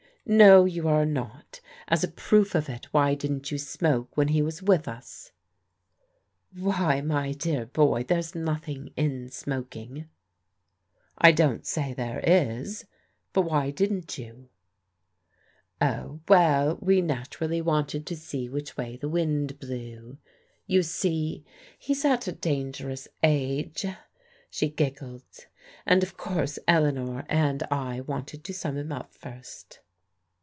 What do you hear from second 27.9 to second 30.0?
wanted to sum him up first."